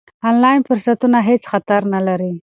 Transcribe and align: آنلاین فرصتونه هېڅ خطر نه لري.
آنلاین 0.29 0.61
فرصتونه 0.67 1.17
هېڅ 1.29 1.43
خطر 1.51 1.81
نه 1.93 1.99
لري. 2.07 2.31